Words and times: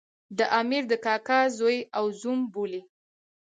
د 0.37 0.39
امیر 0.59 0.83
د 0.91 0.93
کاکا 1.05 1.39
زوی 1.57 1.79
او 1.97 2.05
زوم 2.19 2.39
بولي. 2.53 2.81